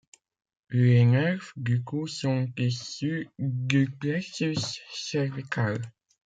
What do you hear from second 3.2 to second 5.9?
du plexus cervical.